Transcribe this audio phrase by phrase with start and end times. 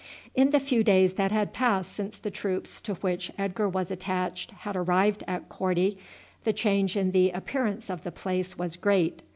[0.33, 4.49] In the few days that had passed since the troops to which Edgar was attached
[4.49, 5.99] had arrived at Korti
[6.43, 9.21] the change in the appearance of the place was great.